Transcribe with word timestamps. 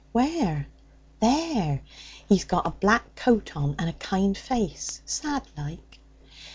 'Where?' 0.13 0.65
'There. 1.19 1.83
He's 2.27 2.43
got 2.45 2.65
a 2.65 2.71
black 2.71 3.13
coat 3.15 3.55
on 3.55 3.75
and 3.77 3.87
a 3.87 3.93
kind 3.93 4.35
face, 4.35 4.99
sad 5.05 5.43
like.' 5.55 5.99